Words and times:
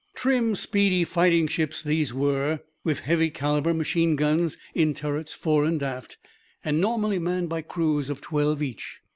Trim, 0.15 0.55
speedy 0.55 1.03
fighting 1.03 1.45
ships 1.45 1.83
these 1.83 2.11
were, 2.11 2.61
with 2.83 3.01
heavy 3.01 3.29
caliber 3.29 3.71
machine 3.71 4.15
guns 4.15 4.57
in 4.73 4.95
turrets 4.95 5.35
fore 5.35 5.63
and 5.63 5.83
aft 5.83 6.17
and 6.65 6.81
normally 6.81 7.19
manned 7.19 7.49
by 7.49 7.61
crews 7.61 8.09
of 8.09 8.19
twelve 8.19 8.63
each. 8.63 9.01